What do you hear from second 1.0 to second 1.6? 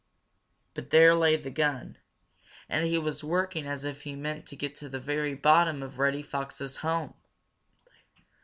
lay the